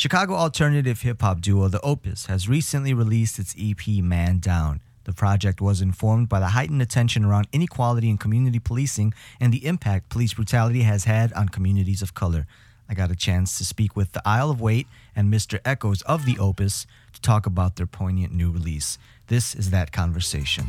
[0.00, 4.80] Chicago alternative hip hop duo The Opus has recently released its EP Man Down.
[5.04, 9.66] The project was informed by the heightened attention around inequality in community policing and the
[9.66, 12.46] impact police brutality has had on communities of color.
[12.88, 15.60] I got a chance to speak with the Isle of Weight and Mr.
[15.66, 18.96] Echoes of the Opus to talk about their poignant new release.
[19.26, 20.68] This is that conversation.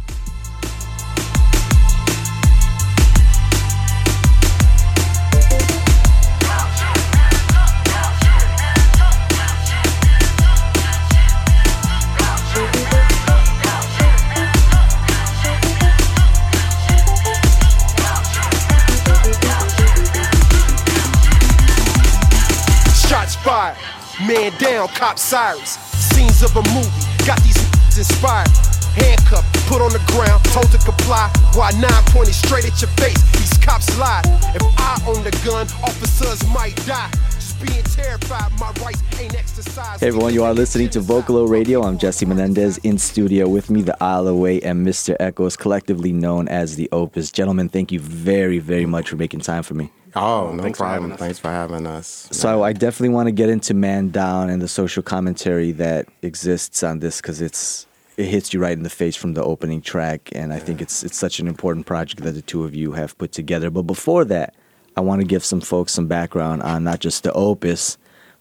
[25.02, 25.80] Cop sirens.
[26.14, 27.58] Scenes of a movie, got these
[27.98, 28.48] inspired.
[28.94, 31.32] Handcuffed, put on the ground, told to comply.
[31.56, 33.20] Why nine pointed straight at your face?
[33.32, 34.26] These cops lied.
[34.54, 37.10] If I own the gun, officers might die.
[37.32, 40.02] Just being terrified, my rights ain't exercised.
[40.02, 41.82] Hey everyone, you are listening to Vocalo Radio.
[41.82, 45.16] I'm Jesse Menendez in studio with me, the Isle Away and Mr.
[45.20, 47.32] Echoes, collectively known as the Opus.
[47.32, 49.90] Gentlemen, thank you very, very much for making time for me.
[50.16, 51.12] Oh, no Thanks for having problem.
[51.14, 51.20] us.
[51.20, 52.28] Thanks for having us.
[52.32, 56.84] So I definitely want to get into Man Down and the social commentary that exists
[56.84, 57.86] on this because it's
[58.18, 61.04] it hits you right in the face from the opening track, and I think it's
[61.04, 63.70] it's such an important project that the two of you have put together.
[63.70, 64.54] But before that,
[64.98, 67.98] I want to give some folks some background on not just the Opus,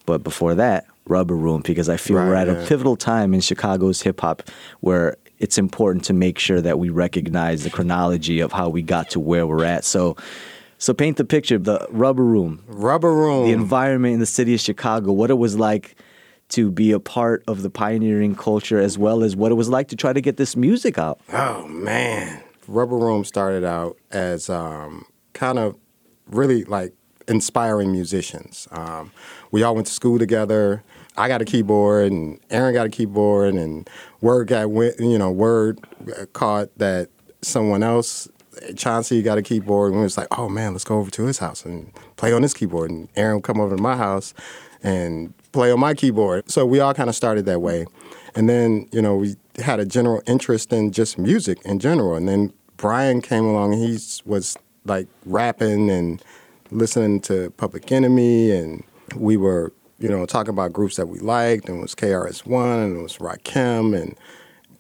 [0.06, 3.41] but before that, Rubber Room, because I feel we're Right, at a pivotal time in
[3.41, 4.42] Chicago's hip hop
[4.80, 9.08] where it's important to make sure that we recognize the chronology of how we got
[9.10, 9.84] to where we're at.
[9.84, 10.16] So.
[10.80, 13.44] So paint the picture, the Rubber Room, Rubber Room.
[13.44, 15.94] the environment in the city of Chicago, what it was like
[16.48, 19.88] to be a part of the pioneering culture, as well as what it was like
[19.88, 21.20] to try to get this music out.
[21.32, 25.76] Oh man, Rubber Room started out as um, kind of
[26.26, 26.94] really like
[27.28, 28.66] inspiring musicians.
[28.70, 29.12] Um,
[29.50, 30.82] we all went to school together.
[31.14, 33.88] I got a keyboard, and Aaron got a keyboard, and
[34.22, 34.98] word got went.
[34.98, 35.78] You know, word
[36.32, 37.10] caught that
[37.42, 38.28] someone else.
[38.76, 41.38] Chauncey got a keyboard, and we was like, "Oh man, let's go over to his
[41.38, 44.34] house and play on his keyboard." And Aaron would come over to my house
[44.82, 46.50] and play on my keyboard.
[46.50, 47.86] So we all kind of started that way.
[48.34, 52.14] And then, you know, we had a general interest in just music in general.
[52.14, 56.22] And then Brian came along and he was like rapping and
[56.70, 58.52] listening to Public Enemy.
[58.52, 58.84] And
[59.16, 61.69] we were, you know, talking about groups that we liked.
[61.69, 64.00] And it was KRS-One and it was Rakim.
[64.00, 64.16] And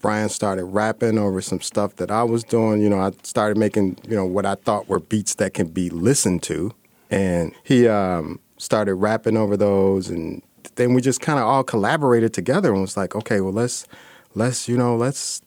[0.00, 2.80] Brian started rapping over some stuff that I was doing.
[2.80, 5.90] You know, I started making, you know, what I thought were beats that can be
[5.90, 6.72] listened to.
[7.10, 10.08] And he um, started rapping over those.
[10.08, 10.42] And
[10.76, 13.86] then we just kind of all collaborated together and was like, okay, well, let's,
[14.34, 15.42] let's, you know, let's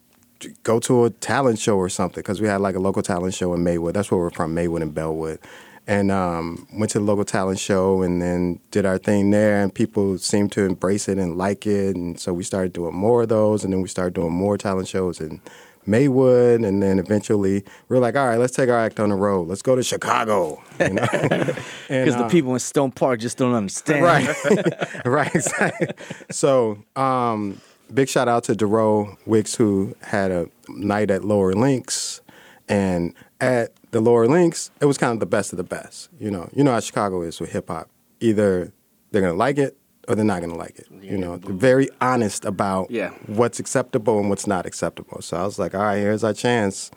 [0.64, 3.54] go to a talent show or something because we had like a local talent show
[3.54, 3.96] in Maywood.
[3.96, 5.40] That's where we're from, Maywood and Bellwood.
[5.86, 9.74] And um, went to the local talent show and then did our thing there, and
[9.74, 11.98] people seemed to embrace it and like it.
[11.98, 14.88] And so we started doing more of those, and then we started doing more talent
[14.88, 15.42] shows in
[15.86, 16.62] Maywood.
[16.62, 19.48] And then eventually we are like, all right, let's take our act on the road.
[19.48, 20.62] Let's go to Chicago.
[20.80, 21.08] You know?
[21.88, 24.04] Because the uh, people in Stone Park just don't understand.
[24.04, 25.06] Right.
[25.06, 25.36] right.
[25.36, 25.90] Exactly.
[26.32, 27.62] So, um,
[27.94, 32.22] big shout out to Dero Wicks who had a night at Lower Links,
[32.68, 36.10] and at the Lower Links, it was kind of the best of the best.
[36.20, 37.90] You know, you know how Chicago is with hip hop.
[38.20, 38.74] Either
[39.12, 39.78] they're gonna like it
[40.08, 40.88] or they're not gonna like it.
[41.02, 43.12] You know, they're very honest about Yeah.
[43.28, 45.22] what's acceptable and what's not acceptable.
[45.22, 46.92] So I was like, all right, here's our chance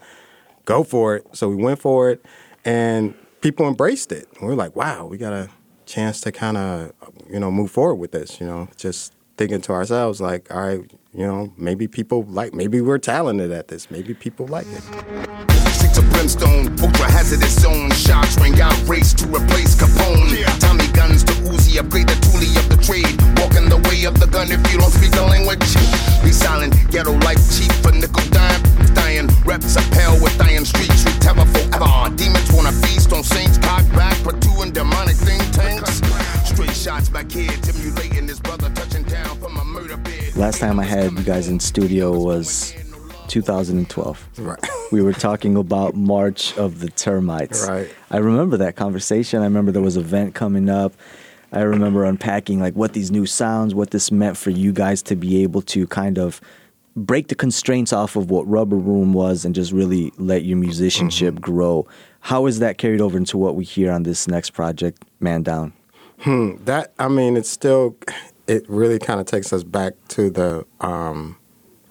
[0.64, 1.24] go for it.
[1.32, 2.24] So we went for it,
[2.64, 4.26] and people embraced it.
[4.40, 5.48] We were like, wow, we got a
[5.84, 6.92] chance to kind of,
[7.30, 8.40] you know, move forward with this.
[8.40, 10.80] You know, just thinking to ourselves, like, all right,
[11.12, 13.90] you know, maybe people like, maybe we're talented at this.
[13.92, 15.65] Maybe people like it.
[16.16, 17.90] Six of brimstone, ultra hazardous zone.
[17.90, 20.44] Shots ring out, race to replace Capone.
[20.60, 23.16] Tommy guns to Uzi, upgrade the toolie of the trade.
[23.38, 25.60] Walking the way of the gun if you don't speak the language.
[26.24, 28.62] Be silent, ghetto life cheap for nickel dime.
[28.94, 31.04] Dying reps upheld with iron streets.
[31.04, 32.08] We terror forever.
[32.16, 33.58] Demons wanna feast on saints.
[33.58, 36.00] Cock back, pursuing demonic think tanks.
[36.44, 40.36] Straight shots back here, emulating his brother touching down from a murder bed.
[40.36, 42.74] Last time I had you guys in studio was
[43.28, 44.28] 2012.
[44.38, 44.75] Right.
[44.92, 47.66] We were talking about March of the Termites.
[47.68, 47.88] Right.
[48.10, 49.40] I remember that conversation.
[49.40, 50.92] I remember there was an event coming up.
[51.52, 55.16] I remember unpacking like what these new sounds, what this meant for you guys to
[55.16, 56.40] be able to kind of
[56.94, 61.34] break the constraints off of what Rubber Room was and just really let your musicianship
[61.34, 61.40] Mm-hmm.
[61.42, 61.86] grow.
[62.20, 65.72] How is that carried over into what we hear on this next project, Man Down?
[66.20, 67.96] Hmm, That I mean, it's still,
[68.46, 71.36] it really kind of takes us back to the um,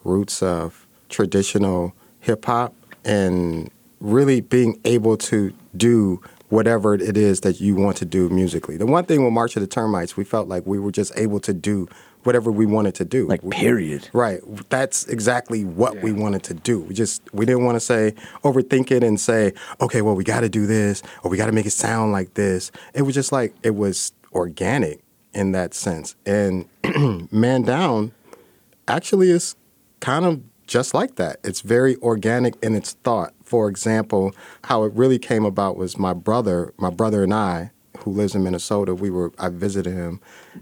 [0.04, 2.74] roots of traditional hip hop
[3.06, 8.78] and really being able to do whatever it is that you want to do musically.
[8.78, 11.40] The one thing with March of the Termites, we felt like we were just able
[11.42, 11.88] to do
[12.24, 13.28] whatever we wanted to do.
[13.28, 14.10] Like, period.
[14.14, 14.42] Right.
[14.70, 16.82] That's exactly what we wanted to do.
[16.82, 18.14] We just we didn't want to say
[18.44, 21.52] overthink it and say, okay, well we got to do this or we got to
[21.52, 22.72] make it sound like this.
[22.94, 25.02] It was just like it was organic
[25.34, 26.16] in that sense.
[26.26, 26.68] And
[27.32, 28.12] Man Down
[28.88, 29.56] actually is
[30.00, 31.38] kind of just like that.
[31.44, 33.34] It's very organic in its thought.
[33.44, 34.36] For example,
[34.66, 38.44] how it really came about was my brother, my brother and I, who lives in
[38.44, 38.94] Minnesota.
[38.96, 40.20] We were I visited him,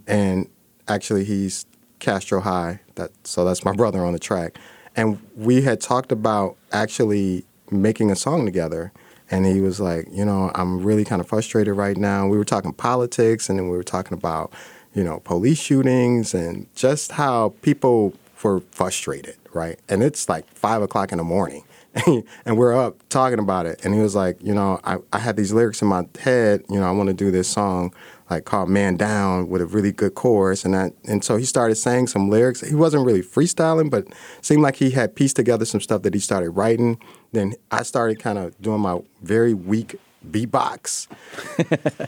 [0.08, 0.50] and
[0.88, 1.66] actually he's
[2.00, 2.82] Castro High.
[2.96, 4.58] That so that's my brother on the track,
[4.96, 8.92] and we had talked about actually making a song together.
[9.32, 12.28] And he was like, you know, I'm really kind of frustrated right now.
[12.28, 14.54] We were talking politics, and then we were talking about,
[14.94, 19.80] you know, police shootings and just how people were frustrated, right?
[19.90, 21.64] And it's like five o'clock in the morning.
[22.46, 23.86] and we're up talking about it.
[23.86, 26.80] And he was like, you know, I, I had these lyrics in my head, you
[26.80, 27.94] know, I want to do this song
[28.30, 31.76] like called Man Down with a really good chorus and that and so he started
[31.76, 32.62] saying some lyrics.
[32.62, 34.08] He wasn't really freestyling, but
[34.42, 37.00] seemed like he had pieced together some stuff that he started writing.
[37.32, 40.00] Then I started kind of doing my very weak
[40.30, 41.08] beatbox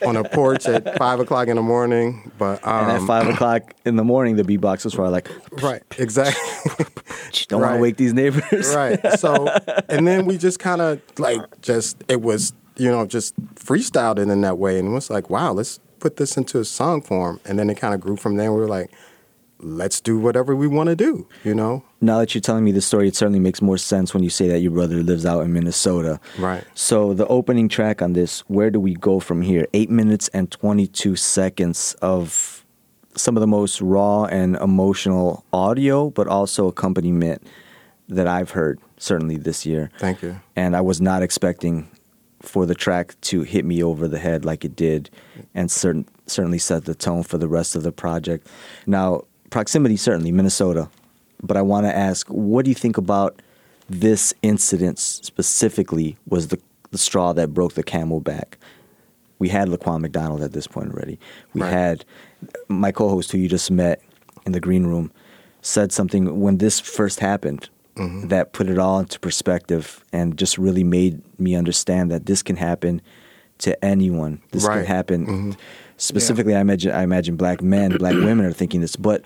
[0.07, 2.31] on a porch at five o'clock in the morning.
[2.37, 5.29] But um, and at five o'clock in the morning, the beatbox was probably like,
[5.63, 6.85] right, exactly.
[7.47, 8.73] don't want to wake these neighbors.
[8.75, 8.99] right.
[9.19, 9.47] So,
[9.89, 14.29] and then we just kind of like just it was you know just freestyled it
[14.29, 17.39] in that way, and it was like, wow, let's put this into a song form,
[17.45, 18.51] and then it kind of grew from there.
[18.51, 18.91] We were like,
[19.65, 21.83] let's do whatever we want to do, you know.
[21.99, 24.47] Now that you're telling me this story, it certainly makes more sense when you say
[24.49, 26.19] that your brother lives out in Minnesota.
[26.37, 26.63] Right.
[26.75, 29.67] So the opening track on this, where do we go from here?
[29.73, 32.63] Eight minutes and 22 seconds of
[33.15, 37.41] some of the most raw and emotional audio, but also accompaniment
[38.07, 39.89] that I've heard certainly this year.
[39.97, 40.39] Thank you.
[40.55, 41.89] And I was not expecting
[42.41, 45.09] for the track to hit me over the head like it did,
[45.55, 48.47] and certain, certainly set the tone for the rest of the project.
[48.85, 50.89] Now, proximity certainly Minnesota,
[51.41, 53.41] but I want to ask, what do you think about
[53.89, 56.17] this incident specifically?
[56.27, 56.59] Was the
[56.91, 58.57] the straw that broke the camel back?
[59.37, 61.19] We had Laquan McDonald at this point already.
[61.53, 61.73] We Right.
[61.73, 62.05] had
[62.69, 64.01] my co-host who you just met
[64.45, 65.11] in the green room
[65.61, 68.27] said something when this first happened Mm-hmm.
[68.27, 72.57] that put it all into perspective and just really made me understand that this can
[72.57, 73.01] happen
[73.59, 74.41] to anyone.
[74.51, 74.85] This can Right.
[74.85, 75.25] happen.
[75.25, 75.55] Mhm.
[75.97, 79.23] Specifically, I imagine I imagine black men, black women are thinking this, but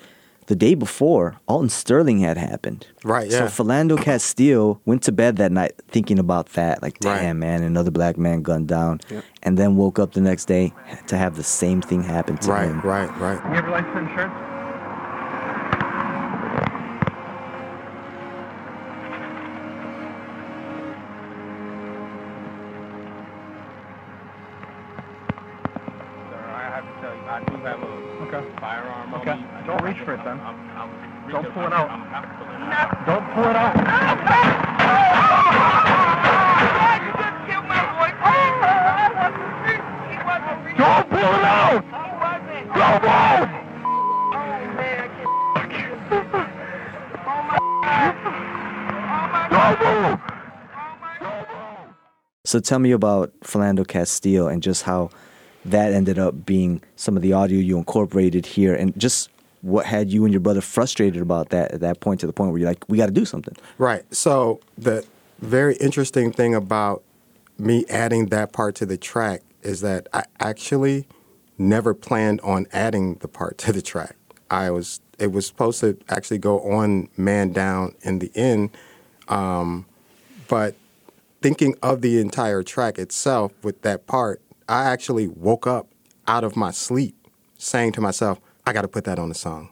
[0.47, 2.87] the day before, Alton Sterling had happened.
[3.03, 3.45] Right, So yeah.
[3.49, 7.21] Philando Castile went to bed that night thinking about that, like, Right.
[7.21, 9.23] damn man, another black man gunned down, Yep.
[9.43, 10.73] and then woke up the next day
[11.07, 12.81] to have the same thing happen to Right, him.
[12.81, 13.35] right, right.
[13.45, 14.07] You have your license and
[52.49, 55.11] So tell me about Philando Castile and just how
[55.65, 59.29] that ended up being some of the audio you incorporated here, and just
[59.61, 62.49] what had you and your brother frustrated about that at that point to the point
[62.49, 63.55] where you're like, we got to do something.
[63.77, 64.03] Right.
[64.11, 65.05] So the
[65.37, 67.03] very interesting thing about
[67.59, 71.07] me adding that part to the track is that I actually
[71.59, 74.15] never planned on adding the part to the track.
[74.49, 78.71] I was it was supposed to actually go on Man Down in the end,
[79.27, 79.85] um,
[80.47, 80.73] but
[81.41, 85.87] thinking of the entire track itself with that part, I actually woke up
[86.27, 87.15] out of my sleep
[87.57, 89.71] saying to myself, I got to put that on the song.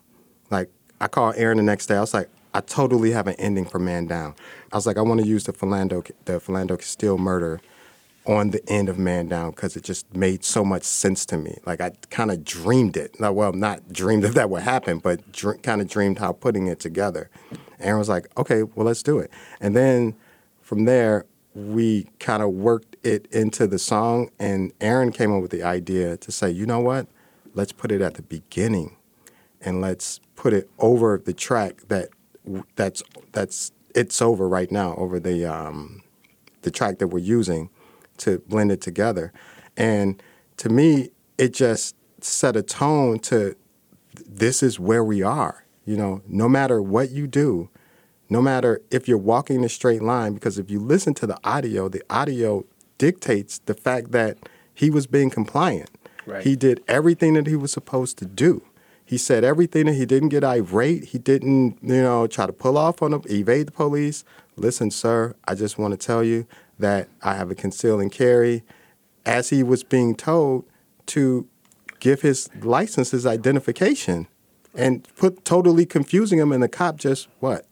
[0.50, 0.70] Like,
[1.00, 1.96] I called Aaron the next day.
[1.96, 4.34] I was like, I totally have an ending for Man Down.
[4.72, 7.62] I was like, I want to use the Philando, the Philando Castile murder
[8.26, 11.58] on the end of Man Down because it just made so much sense to me.
[11.66, 13.20] Like, I kind of dreamed it.
[13.20, 16.68] Now, well, not dreamed that that would happen, but dr- kind of dreamed how putting
[16.68, 17.30] it together.
[17.80, 19.30] Aaron was like, okay, well, let's do it.
[19.62, 20.16] And then
[20.62, 21.26] from there,
[21.58, 26.16] we kind of worked it into the song, and Aaron came up with the idea
[26.18, 27.08] to say, you know what?
[27.56, 28.96] Let's put it at the beginning,
[29.60, 32.10] and let's put it over the track that
[32.76, 36.04] that's that's it's over right now over the um,
[36.62, 37.72] the track that we're using
[38.18, 39.34] to blend it together.
[39.76, 40.22] And
[40.58, 41.10] to me,
[41.40, 43.56] it just set a tone to
[44.28, 45.66] this is where we are.
[45.86, 47.70] You know, no matter what you do,
[48.30, 51.88] no matter if you're walking a straight line, because if you listen to the audio,
[51.88, 52.66] the audio
[52.98, 54.38] dictates the fact that
[54.74, 55.90] he was being compliant.
[56.26, 56.44] Right.
[56.44, 58.62] He did everything that he was supposed to do.
[59.06, 61.06] He said everything that he didn't get irate.
[61.06, 64.26] He didn't, you know, try to pull off on them, evade the police.
[64.58, 66.46] Listen, sir, I just want to tell you
[66.78, 68.64] that I have a conceal and carry.
[69.26, 70.66] As he was being told
[71.08, 71.48] to
[72.00, 74.28] give his license, his identification,
[74.76, 77.66] and put totally confusing him, and the cop just what?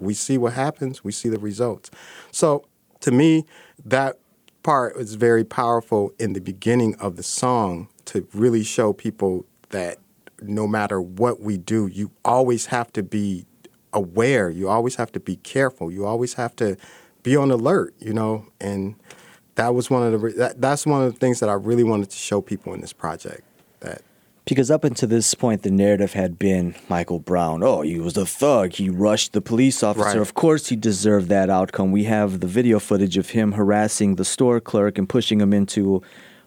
[0.00, 1.04] We see what happens.
[1.04, 1.90] We see the results.
[2.32, 2.64] So
[3.00, 3.46] to me,
[3.84, 4.18] that
[4.62, 9.98] part is very powerful in the beginning of the song to really show people that
[10.42, 13.46] no matter what we do, you always have to be
[13.92, 14.50] aware.
[14.50, 15.90] You always have to be careful.
[15.90, 16.76] You always have to
[17.22, 18.94] be on alert, you know, and
[19.56, 22.10] that was one of the that, that's one of the things that I really wanted
[22.10, 23.42] to show people in this project
[24.50, 27.62] Because up until this point, the narrative had been Michael Brown.
[27.62, 28.72] Oh, he was a thug.
[28.72, 30.04] He rushed the police officer.
[30.04, 30.16] Right.
[30.16, 31.92] Of course, he deserved that outcome.
[31.92, 36.02] We have the video footage of him harassing the store clerk and pushing him into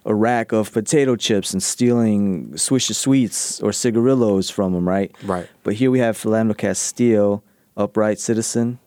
[0.05, 5.15] a rack of potato chips and stealing Swisher Sweets or cigarillos from him, right?
[5.23, 5.47] Right.
[5.63, 7.41] But here we have Philando Castile,
[7.77, 8.79] upright citizen,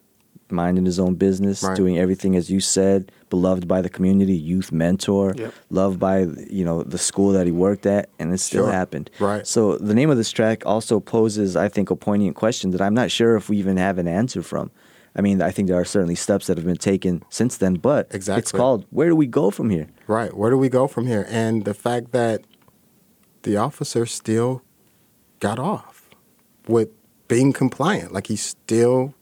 [0.51, 1.77] minding his own business, Right.
[1.77, 5.53] doing everything as you said, beloved by the community, youth mentor, Yep.
[5.71, 8.73] loved by you know the school that he worked at, and it still Sure.
[8.73, 9.11] happened.
[9.19, 9.47] Right.
[9.47, 12.95] So the name of this track also poses, I think, a poignant question that I'm
[12.95, 14.71] not sure if we even have an answer from.
[15.19, 18.07] I mean, I think there are certainly steps that have been taken since then, but
[18.11, 18.41] exactly.
[18.41, 20.37] it's called "Where Do We Go From Here?" Right.
[20.37, 21.27] Where do we go from here?
[21.29, 22.43] And the fact that
[23.43, 24.63] the officer still
[25.41, 26.11] got off
[26.69, 26.89] with
[27.29, 29.15] being compliant, like he still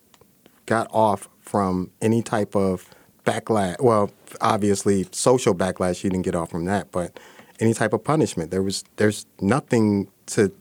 [0.66, 2.88] got off from any type of
[3.24, 3.80] backlash.
[3.80, 7.18] Well, obviously, social backlash, he didn't get off from that, but
[7.60, 8.50] any type of punishment.
[8.50, 10.52] There was, there's nothing to,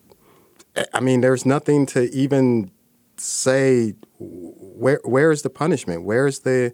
[0.93, 2.71] I mean, there's nothing to even
[3.17, 6.03] say where, where is the punishment?
[6.03, 6.73] Where is the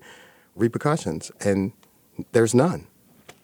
[0.56, 1.32] repercussions?
[1.40, 1.74] And
[2.32, 2.88] there's none.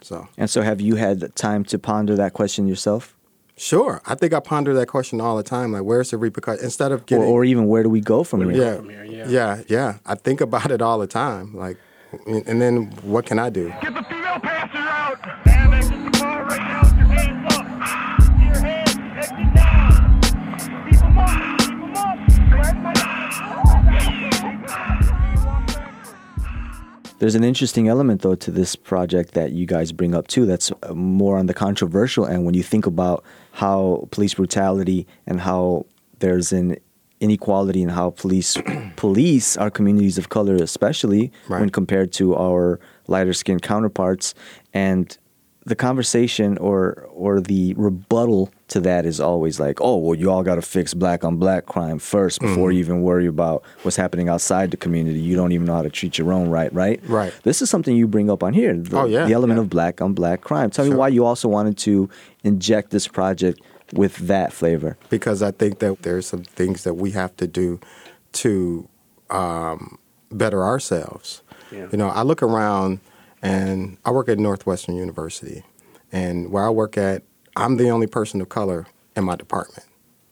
[0.01, 0.27] So.
[0.38, 3.14] And so, have you had time to ponder that question yourself,
[3.58, 4.02] Sure.
[4.06, 5.72] I think I ponder that question all the time.
[5.72, 6.64] Like, where's the repercussion?
[6.64, 8.72] Instead of getting, or even where do we go from Where do we here?
[8.72, 9.28] yeah, from here, yeah.
[9.30, 9.98] yeah, yeah.
[10.06, 11.56] I think about it all the time.
[11.56, 11.78] Like,
[12.28, 13.70] and then what can I do?
[13.82, 15.55] Get the female passenger out.
[27.19, 30.45] There's an interesting element, though, to this project that you guys bring up too.
[30.45, 35.39] That's uh, more on the controversial end when you think about how police brutality and
[35.39, 35.86] how
[36.19, 36.75] there's an
[37.22, 38.57] inequality in how police
[38.98, 44.34] police our communities of color, especially when compared to our lighter skinned counterparts.
[44.74, 45.17] And
[45.65, 50.41] the conversation or or the rebuttal to that is always like, oh, well, you all
[50.41, 52.74] got to fix black on black crime first before Mm-hmm.
[52.74, 55.19] you even worry about what's happening outside the community.
[55.19, 57.00] You don't even know how to treat your own right, right?
[57.07, 57.31] Right.
[57.43, 58.75] This is something you bring up on here.
[58.75, 59.63] The, Oh, yeah, the element yeah.
[59.63, 60.72] of black on black crime.
[60.72, 62.10] Tell me why you also wanted to
[62.43, 63.62] inject this project
[63.93, 64.98] with that flavor.
[65.10, 67.79] because I think that there's some things that we have to do
[68.34, 68.89] to
[69.29, 70.00] um,
[70.31, 71.43] better ourselves.
[71.72, 71.88] Yeah.
[71.91, 73.00] You know, I look around
[73.43, 75.63] and I work at Northwestern University,
[76.12, 77.22] and where I work at,
[77.56, 79.88] I'm the only person of color in my department.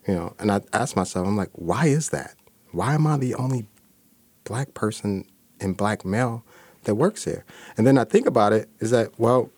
[0.08, 2.36] You know, and I ask myself, I'm like, why is that?
[2.72, 3.68] Why am I the only
[4.44, 5.26] black person
[5.62, 6.44] and black male
[6.84, 7.46] that works here?
[7.78, 9.50] And then I think about it is that, well,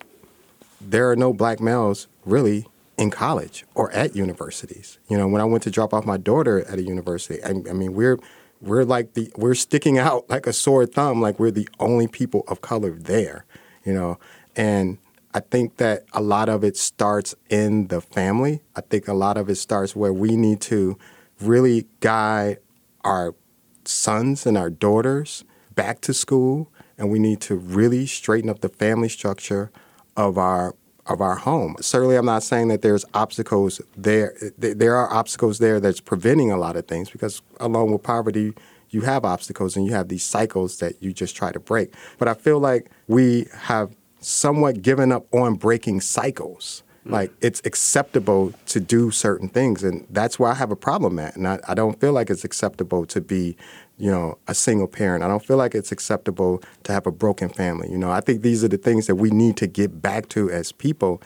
[0.80, 2.68] there are no black males really
[2.98, 5.00] in college or at universities.
[5.08, 7.74] You know, when I went to drop off my daughter at a university, I, I
[7.74, 8.20] mean, we're
[8.62, 12.44] we're like the we're sticking out like a sore thumb, like we're the only people
[12.48, 13.46] of color there.
[13.84, 14.20] You know,
[14.56, 14.98] and
[15.36, 18.62] I think that a lot of it starts in the family.
[18.74, 20.98] I think a lot of it starts where we need to
[21.42, 22.60] really guide
[23.04, 23.36] our
[23.84, 25.44] sons and our daughters
[25.76, 29.72] back to school and we need to really straighten up the family structure
[30.16, 30.74] of our
[31.06, 31.76] of our home.
[31.82, 36.58] Certainly I'm not saying that there's obstacles there there are obstacles there that's preventing a
[36.58, 38.54] lot of things because along with poverty
[38.90, 41.94] you have obstacles and you have these cycles that you just try to break.
[42.18, 43.94] But I feel like we have
[44.26, 46.82] somewhat given up on breaking cycles.
[47.06, 47.12] Mm.
[47.12, 51.36] Like it's acceptable to do certain things, and that's where I have a problem at.
[51.36, 53.56] And I, I don't feel like it's acceptable to be,
[53.98, 55.24] you know, a single parent.
[55.24, 57.92] I don't feel like it's acceptable to have a broken family.
[57.92, 60.50] You know, I think these are the things that we need to get back to
[60.50, 61.22] as people,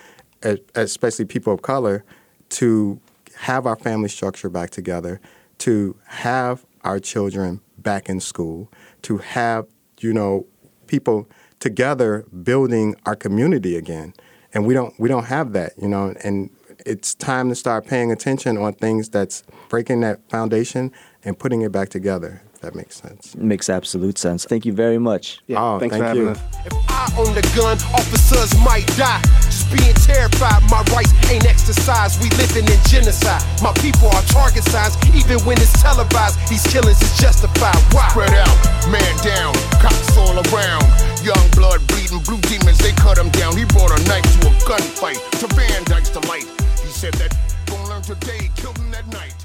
[0.76, 2.04] especially people of color,
[2.50, 3.00] to
[3.38, 5.22] have our family structure back together,
[5.60, 8.70] to have our children back in school,
[9.04, 9.68] to have,
[10.02, 10.46] you know,
[10.88, 11.30] people
[11.60, 14.14] together building our community again.
[14.54, 16.50] And we don't we don't have that, you know, and
[16.86, 20.92] it's time to start paying attention on things that's breaking that foundation
[21.24, 23.36] and putting it back together, if that makes sense.
[23.36, 24.46] It makes absolute sense.
[24.46, 25.42] Thank you very much.
[25.48, 26.30] Yeah, Oh, thanks thank for having you.
[26.30, 26.40] us.
[26.66, 29.22] If I own the gun, officers might die.
[29.70, 30.66] Being terrified.
[30.70, 32.22] My rights ain't exercised.
[32.22, 33.42] We living in genocide.
[33.62, 36.38] My people are target signs, even when it's televised.
[36.50, 37.78] These killings is justified.
[37.94, 38.10] Why?
[38.10, 38.58] Spread out,
[38.90, 40.86] man down, cops all around.
[41.22, 43.56] Young blood bleeding, blue demons, they cut him down.
[43.56, 46.48] He brought a knife to a gunfight, to Van Dyke's delight.
[46.82, 47.36] He said that,
[47.68, 49.39] gonna learn today, killed him that night.